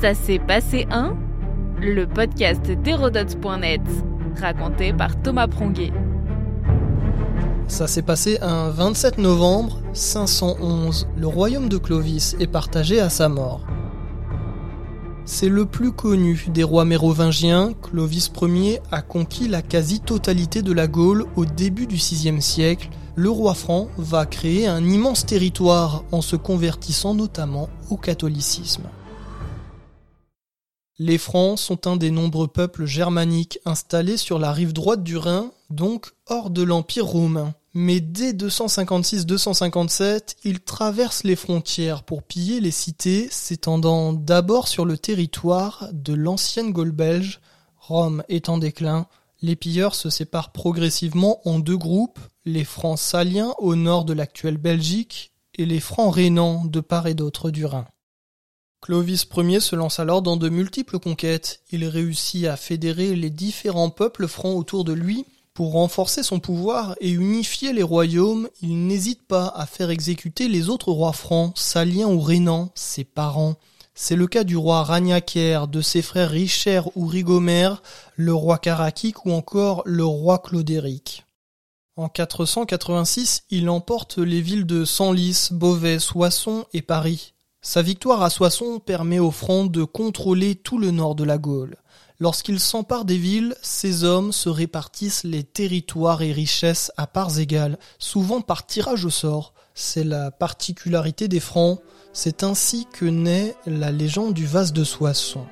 Ça 0.00 0.14
s'est 0.14 0.38
passé 0.38 0.86
un 0.92 1.16
Le 1.80 2.06
podcast 2.06 2.64
d'Hérodote.net, 2.70 3.80
raconté 4.40 4.92
par 4.92 5.20
Thomas 5.20 5.48
Pronguet. 5.48 5.92
Ça 7.66 7.88
s'est 7.88 8.02
passé 8.02 8.38
un 8.40 8.70
27 8.70 9.18
novembre 9.18 9.80
511. 9.94 11.08
Le 11.16 11.26
royaume 11.26 11.68
de 11.68 11.78
Clovis 11.78 12.36
est 12.38 12.46
partagé 12.46 13.00
à 13.00 13.10
sa 13.10 13.28
mort. 13.28 13.66
C'est 15.24 15.48
le 15.48 15.66
plus 15.66 15.90
connu 15.90 16.46
des 16.54 16.62
rois 16.62 16.84
mérovingiens. 16.84 17.72
Clovis 17.82 18.30
Ier 18.40 18.78
a 18.92 19.02
conquis 19.02 19.48
la 19.48 19.62
quasi-totalité 19.62 20.62
de 20.62 20.72
la 20.72 20.86
Gaule 20.86 21.26
au 21.34 21.44
début 21.44 21.88
du 21.88 21.96
VIe 21.96 22.40
siècle. 22.40 22.88
Le 23.16 23.30
roi 23.30 23.54
franc 23.54 23.88
va 23.98 24.26
créer 24.26 24.68
un 24.68 24.84
immense 24.84 25.26
territoire 25.26 26.04
en 26.12 26.20
se 26.20 26.36
convertissant 26.36 27.14
notamment 27.14 27.68
au 27.90 27.96
catholicisme. 27.96 28.84
Les 31.00 31.18
Francs 31.18 31.60
sont 31.60 31.86
un 31.86 31.96
des 31.96 32.10
nombreux 32.10 32.48
peuples 32.48 32.84
germaniques 32.84 33.60
installés 33.64 34.16
sur 34.16 34.40
la 34.40 34.52
rive 34.52 34.72
droite 34.72 35.04
du 35.04 35.16
Rhin, 35.16 35.52
donc 35.70 36.10
hors 36.26 36.50
de 36.50 36.62
l'Empire 36.62 37.06
romain. 37.06 37.54
Mais 37.72 38.00
dès 38.00 38.32
256-257, 38.32 40.38
ils 40.42 40.58
traversent 40.58 41.22
les 41.22 41.36
frontières 41.36 42.02
pour 42.02 42.24
piller 42.24 42.60
les 42.60 42.72
cités 42.72 43.28
s'étendant 43.30 44.12
d'abord 44.12 44.66
sur 44.66 44.84
le 44.84 44.98
territoire 44.98 45.88
de 45.92 46.14
l'ancienne 46.14 46.72
Gaule 46.72 46.90
belge. 46.90 47.38
Rome 47.76 48.24
est 48.28 48.48
en 48.48 48.58
déclin, 48.58 49.06
les 49.40 49.54
pilleurs 49.54 49.94
se 49.94 50.10
séparent 50.10 50.50
progressivement 50.50 51.40
en 51.48 51.60
deux 51.60 51.76
groupes, 51.76 52.18
les 52.44 52.64
Francs 52.64 52.98
saliens 52.98 53.54
au 53.58 53.76
nord 53.76 54.04
de 54.04 54.14
l'actuelle 54.14 54.56
Belgique 54.56 55.30
et 55.54 55.64
les 55.64 55.78
Francs 55.78 56.12
rhénans 56.12 56.64
de 56.64 56.80
part 56.80 57.06
et 57.06 57.14
d'autre 57.14 57.52
du 57.52 57.64
Rhin. 57.64 57.86
Clovis 58.80 59.26
Ier 59.36 59.60
se 59.60 59.76
lance 59.76 59.98
alors 59.98 60.22
dans 60.22 60.36
de 60.36 60.48
multiples 60.48 60.98
conquêtes. 60.98 61.60
Il 61.70 61.84
réussit 61.84 62.46
à 62.46 62.56
fédérer 62.56 63.14
les 63.16 63.30
différents 63.30 63.90
peuples 63.90 64.28
francs 64.28 64.56
autour 64.56 64.84
de 64.84 64.92
lui. 64.92 65.26
Pour 65.52 65.72
renforcer 65.72 66.22
son 66.22 66.38
pouvoir 66.38 66.94
et 67.00 67.10
unifier 67.10 67.72
les 67.72 67.82
royaumes, 67.82 68.48
il 68.62 68.86
n'hésite 68.86 69.26
pas 69.26 69.48
à 69.48 69.66
faire 69.66 69.90
exécuter 69.90 70.46
les 70.46 70.68
autres 70.68 70.92
rois 70.92 71.12
francs, 71.12 71.58
saliens 71.58 72.06
ou 72.06 72.20
rhénans, 72.20 72.70
ses 72.76 73.02
parents. 73.02 73.56
C'est 73.94 74.14
le 74.14 74.28
cas 74.28 74.44
du 74.44 74.56
roi 74.56 74.84
Ragnacaire, 74.84 75.66
de 75.66 75.80
ses 75.80 76.02
frères 76.02 76.30
Richer 76.30 76.82
ou 76.94 77.06
Rigomer, 77.06 77.70
le 78.14 78.32
roi 78.32 78.58
Caraquique 78.58 79.26
ou 79.26 79.32
encore 79.32 79.82
le 79.84 80.04
roi 80.04 80.38
Clodéric. 80.38 81.26
En 81.96 82.08
486, 82.08 83.42
il 83.50 83.68
emporte 83.68 84.18
les 84.18 84.40
villes 84.40 84.66
de 84.66 84.84
Senlis, 84.84 85.48
Beauvais, 85.50 85.98
Soissons 85.98 86.64
et 86.72 86.82
Paris. 86.82 87.34
Sa 87.60 87.82
victoire 87.82 88.22
à 88.22 88.30
Soissons 88.30 88.78
permet 88.78 89.18
aux 89.18 89.32
Francs 89.32 89.70
de 89.70 89.82
contrôler 89.82 90.54
tout 90.54 90.78
le 90.78 90.92
nord 90.92 91.16
de 91.16 91.24
la 91.24 91.38
Gaule. 91.38 91.76
Lorsqu'il 92.20 92.60
s'empare 92.60 93.04
des 93.04 93.18
villes, 93.18 93.56
ses 93.62 94.04
hommes 94.04 94.32
se 94.32 94.48
répartissent 94.48 95.24
les 95.24 95.42
territoires 95.42 96.22
et 96.22 96.32
richesses 96.32 96.92
à 96.96 97.06
parts 97.06 97.38
égales, 97.38 97.78
souvent 97.98 98.40
par 98.40 98.64
tirage 98.64 99.04
au 99.04 99.10
sort. 99.10 99.54
C'est 99.74 100.04
la 100.04 100.30
particularité 100.30 101.26
des 101.26 101.40
Francs, 101.40 101.80
c'est 102.12 102.42
ainsi 102.42 102.86
que 102.92 103.04
naît 103.04 103.56
la 103.66 103.90
légende 103.90 104.34
du 104.34 104.46
vase 104.46 104.72
de 104.72 104.84
Soissons. 104.84 105.46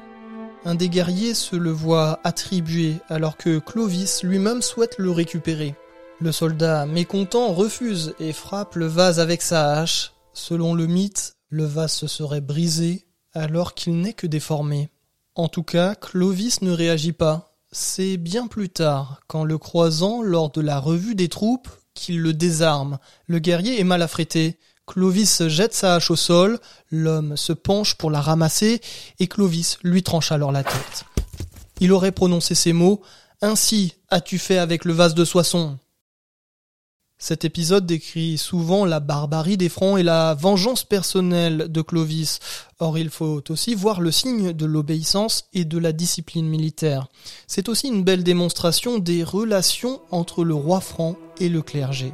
Un 0.65 0.75
des 0.75 0.89
guerriers 0.89 1.35
se 1.35 1.55
le 1.55 1.71
voit 1.71 2.21
attribué 2.25 2.97
alors 3.09 3.37
que 3.37 3.59
Clovis 3.59 4.23
lui-même 4.23 4.63
souhaite 4.63 4.99
le 4.99 5.11
récupérer. 5.11 5.75
Le 6.21 6.33
soldat 6.33 6.87
mécontent 6.87 7.53
refuse 7.53 8.15
et 8.19 8.33
frappe 8.33 8.75
le 8.75 8.87
vase 8.87 9.21
avec 9.21 9.43
sa 9.43 9.75
hache. 9.75 10.13
Selon 10.33 10.75
le 10.75 10.87
mythe, 10.87 11.36
le 11.49 11.65
vase 11.65 11.93
se 11.93 12.07
serait 12.07 12.41
brisé 12.41 13.07
alors 13.33 13.75
qu'il 13.75 14.01
n'est 14.01 14.13
que 14.13 14.27
déformé. 14.27 14.89
En 15.35 15.49
tout 15.49 15.63
cas, 15.63 15.95
Clovis 15.95 16.63
ne 16.63 16.73
réagit 16.73 17.13
pas. 17.13 17.57
C'est 17.71 18.17
bien 18.17 18.47
plus 18.47 18.71
tard, 18.71 19.21
quand 19.27 19.45
le 19.45 19.59
croisant 19.59 20.23
lors 20.23 20.51
de 20.51 20.61
la 20.61 20.79
revue 20.79 21.15
des 21.15 21.29
troupes, 21.29 21.69
qu'il 21.95 22.21
le 22.21 22.33
désarme. 22.33 22.99
Le 23.27 23.39
guerrier 23.39 23.81
est 23.81 23.85
mal 23.85 24.03
affrété. 24.03 24.59
Clovis 24.87 25.49
jette 25.49 25.75
sa 25.75 25.97
hache 25.97 26.11
au 26.11 26.17
sol, 26.17 26.61
l'homme 26.91 27.37
se 27.37 27.53
penche 27.53 27.97
pour 27.97 28.11
la 28.11 28.21
ramasser, 28.21 28.81
et 29.19 29.27
Clovis 29.27 29.79
lui 29.83 30.03
tranche 30.03 30.33
alors 30.33 30.53
la 30.53 30.63
tête. 30.63 31.05
Il 31.81 31.93
aurait 31.93 32.13
prononcé 32.13 32.55
ces 32.55 32.73
mots 32.73 33.03
Ainsi 33.43 33.95
as-tu 34.09 34.39
fait 34.39 34.59
avec 34.59 34.85
le 34.85 34.95
vase 34.95 35.15
de 35.15 35.25
Soissons. 35.25 35.79
Cet 37.19 37.47
épisode 37.47 37.87
décrit 37.87 38.37
souvent 38.37 38.85
la 38.85 39.01
barbarie 39.01 39.57
des 39.57 39.71
Francs 39.71 39.99
et 39.99 40.03
la 40.03 40.35
vengeance 40.35 40.85
personnelle 40.85 41.69
de 41.71 41.81
Clovis. 41.81 42.41
Or, 42.79 42.99
il 42.99 43.09
faut 43.09 43.43
aussi 43.49 43.75
voir 43.75 44.03
le 44.03 44.11
signe 44.11 44.53
de 44.53 44.67
l'obéissance 44.67 45.49
et 45.55 45.65
de 45.65 45.79
la 45.79 45.93
discipline 45.93 46.47
militaire. 46.47 47.09
C'est 47.47 47.71
aussi 47.71 47.89
une 47.89 48.05
belle 48.05 48.23
démonstration 48.23 48.99
des 48.99 49.25
relations 49.25 50.03
entre 50.11 50.45
le 50.45 50.55
roi 50.55 50.81
franc 50.81 51.17
et 51.41 51.49
le 51.49 51.63
clergé. 51.63 52.13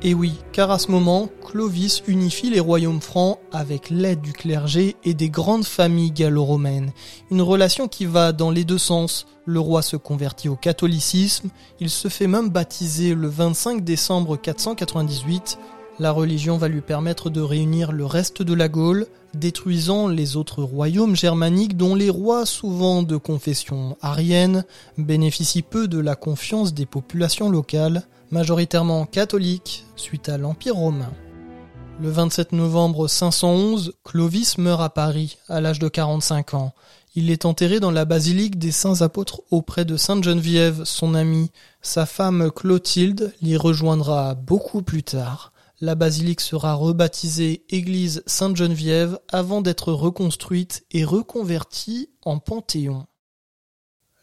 Et 0.00 0.14
oui, 0.14 0.34
car 0.52 0.70
à 0.70 0.78
ce 0.78 0.92
moment, 0.92 1.28
Clovis 1.44 2.02
unifie 2.06 2.50
les 2.50 2.60
royaumes 2.60 3.00
francs 3.00 3.38
avec 3.50 3.90
l'aide 3.90 4.20
du 4.20 4.32
clergé 4.32 4.94
et 5.02 5.12
des 5.12 5.28
grandes 5.28 5.64
familles 5.64 6.12
gallo-romaines. 6.12 6.92
Une 7.32 7.42
relation 7.42 7.88
qui 7.88 8.04
va 8.04 8.30
dans 8.30 8.52
les 8.52 8.64
deux 8.64 8.78
sens. 8.78 9.26
Le 9.44 9.58
roi 9.58 9.82
se 9.82 9.96
convertit 9.96 10.48
au 10.48 10.56
catholicisme, 10.56 11.48
il 11.80 11.90
se 11.90 12.08
fait 12.08 12.26
même 12.26 12.50
baptiser 12.50 13.14
le 13.14 13.28
25 13.28 13.82
décembre 13.82 14.36
498. 14.36 15.58
La 16.00 16.12
religion 16.12 16.58
va 16.58 16.68
lui 16.68 16.80
permettre 16.80 17.28
de 17.28 17.40
réunir 17.40 17.90
le 17.90 18.06
reste 18.06 18.42
de 18.42 18.54
la 18.54 18.68
Gaule, 18.68 19.08
détruisant 19.34 20.06
les 20.06 20.36
autres 20.36 20.62
royaumes 20.62 21.16
germaniques 21.16 21.76
dont 21.76 21.96
les 21.96 22.08
rois, 22.08 22.46
souvent 22.46 23.02
de 23.02 23.16
confession 23.16 23.96
arienne, 24.00 24.64
bénéficient 24.96 25.62
peu 25.62 25.88
de 25.88 25.98
la 25.98 26.14
confiance 26.14 26.72
des 26.72 26.86
populations 26.86 27.50
locales 27.50 28.04
majoritairement 28.30 29.06
catholique 29.06 29.86
suite 29.96 30.28
à 30.28 30.38
l'Empire 30.38 30.76
romain. 30.76 31.10
Le 32.00 32.10
27 32.10 32.52
novembre 32.52 33.08
511, 33.08 33.94
Clovis 34.04 34.56
meurt 34.58 34.80
à 34.80 34.90
Paris 34.90 35.38
à 35.48 35.60
l'âge 35.60 35.80
de 35.80 35.88
45 35.88 36.54
ans. 36.54 36.74
Il 37.16 37.28
est 37.28 37.44
enterré 37.44 37.80
dans 37.80 37.90
la 37.90 38.04
basilique 38.04 38.56
des 38.56 38.70
Saints 38.70 39.00
Apôtres 39.00 39.40
auprès 39.50 39.84
de 39.84 39.96
Sainte 39.96 40.22
Geneviève, 40.22 40.84
son 40.84 41.14
amie. 41.14 41.50
Sa 41.82 42.06
femme 42.06 42.52
Clotilde 42.54 43.34
l'y 43.42 43.56
rejoindra 43.56 44.36
beaucoup 44.36 44.82
plus 44.82 45.02
tard. 45.02 45.52
La 45.80 45.94
basilique 45.94 46.40
sera 46.40 46.74
rebaptisée 46.74 47.64
Église 47.68 48.24
Sainte 48.26 48.56
Geneviève 48.56 49.20
avant 49.28 49.60
d'être 49.60 49.92
reconstruite 49.92 50.84
et 50.90 51.04
reconvertie 51.04 52.10
en 52.22 52.40
Panthéon. 52.40 53.06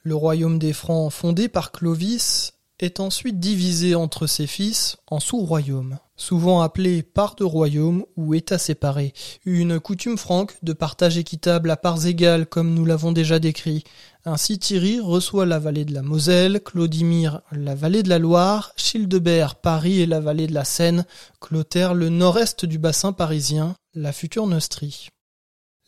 Le 0.03 0.15
royaume 0.15 0.59
des 0.59 0.73
Francs 0.73 1.13
fondé 1.13 1.47
par 1.47 1.71
Clovis 1.71 2.54
est 2.79 2.99
ensuite 2.99 3.39
divisé 3.39 3.95
entre 3.95 4.27
ses 4.27 4.47
fils 4.47 4.97
en 5.07 5.19
sous-royaumes, 5.19 5.97
souvent 6.17 6.61
appelés 6.61 7.03
parts 7.03 7.35
de 7.35 7.43
royaume 7.43 8.05
ou 8.17 8.33
états 8.33 8.57
séparés, 8.57 9.13
une 9.45 9.79
coutume 9.79 10.17
franque 10.17 10.57
de 10.61 10.73
partage 10.73 11.17
équitable 11.17 11.71
à 11.71 11.77
parts 11.77 12.05
égales 12.05 12.45
comme 12.45 12.73
nous 12.73 12.85
l'avons 12.85 13.11
déjà 13.11 13.39
décrit. 13.39 13.83
Ainsi 14.25 14.59
Thierry 14.59 14.99
reçoit 14.99 15.45
la 15.45 15.59
vallée 15.59 15.85
de 15.85 15.93
la 15.93 16.01
Moselle, 16.01 16.59
Claudimir 16.59 17.41
la 17.51 17.75
vallée 17.75 18.03
de 18.03 18.09
la 18.09 18.19
Loire, 18.19 18.73
Childebert 18.75 19.55
Paris 19.55 20.01
et 20.01 20.05
la 20.05 20.19
vallée 20.19 20.47
de 20.47 20.53
la 20.53 20.65
Seine, 20.65 21.05
Clotaire 21.39 21.93
le 21.93 22.09
nord-est 22.09 22.65
du 22.65 22.77
bassin 22.77 23.13
parisien, 23.13 23.75
la 23.93 24.11
future 24.11 24.47
Neustrie. 24.47 25.09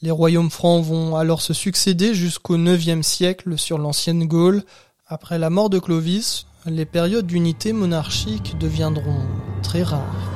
Les 0.01 0.11
royaumes 0.11 0.51
francs 0.51 0.85
vont 0.85 1.15
alors 1.15 1.41
se 1.41 1.53
succéder 1.53 2.13
jusqu'au 2.13 2.55
IXe 2.55 3.05
siècle 3.05 3.57
sur 3.57 3.79
l'ancienne 3.79 4.25
Gaule. 4.25 4.63
Après 5.07 5.39
la 5.39 5.49
mort 5.49 5.71
de 5.71 5.79
Clovis, 5.79 6.45
les 6.66 6.85
périodes 6.85 7.28
d'unité 7.28 7.73
monarchique 7.73 8.57
deviendront 8.59 9.22
très 9.63 9.84
rares. 9.84 10.31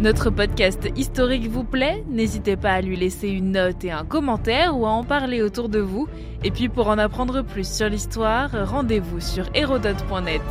Notre 0.00 0.30
podcast 0.30 0.88
historique 0.96 1.48
vous 1.48 1.64
plaît? 1.64 2.04
N'hésitez 2.10 2.56
pas 2.56 2.72
à 2.72 2.80
lui 2.80 2.96
laisser 2.96 3.28
une 3.28 3.52
note 3.52 3.84
et 3.84 3.92
un 3.92 4.04
commentaire 4.04 4.76
ou 4.76 4.86
à 4.86 4.90
en 4.90 5.04
parler 5.04 5.40
autour 5.40 5.68
de 5.68 5.78
vous. 5.78 6.08
Et 6.42 6.50
puis 6.50 6.68
pour 6.68 6.88
en 6.88 6.98
apprendre 6.98 7.42
plus 7.42 7.66
sur 7.66 7.88
l'histoire, 7.88 8.50
rendez-vous 8.68 9.20
sur 9.20 9.48
hérodote.net. 9.54 10.42